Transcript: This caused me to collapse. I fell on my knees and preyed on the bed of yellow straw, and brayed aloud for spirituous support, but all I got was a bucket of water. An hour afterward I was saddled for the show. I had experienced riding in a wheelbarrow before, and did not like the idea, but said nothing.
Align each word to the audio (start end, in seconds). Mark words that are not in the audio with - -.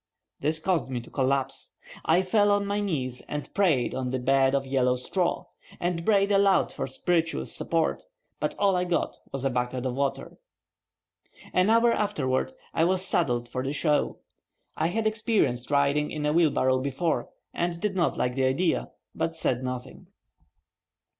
This 0.39 0.57
caused 0.57 0.89
me 0.89 0.99
to 1.01 1.11
collapse. 1.11 1.75
I 2.05 2.23
fell 2.23 2.49
on 2.49 2.65
my 2.65 2.79
knees 2.79 3.21
and 3.27 3.53
preyed 3.53 3.93
on 3.93 4.09
the 4.09 4.17
bed 4.17 4.55
of 4.55 4.65
yellow 4.65 4.95
straw, 4.95 5.45
and 5.79 6.03
brayed 6.03 6.31
aloud 6.31 6.73
for 6.73 6.87
spirituous 6.87 7.53
support, 7.55 8.01
but 8.39 8.55
all 8.57 8.75
I 8.75 8.83
got 8.83 9.15
was 9.31 9.45
a 9.45 9.51
bucket 9.51 9.85
of 9.85 9.93
water. 9.93 10.39
An 11.53 11.69
hour 11.69 11.91
afterward 11.91 12.51
I 12.73 12.83
was 12.83 13.05
saddled 13.07 13.47
for 13.47 13.61
the 13.61 13.73
show. 13.73 14.17
I 14.75 14.87
had 14.87 15.05
experienced 15.05 15.69
riding 15.69 16.09
in 16.09 16.25
a 16.25 16.33
wheelbarrow 16.33 16.79
before, 16.79 17.29
and 17.53 17.79
did 17.79 17.95
not 17.95 18.17
like 18.17 18.33
the 18.33 18.45
idea, 18.45 18.89
but 19.13 19.35
said 19.35 19.63
nothing. 19.63 20.07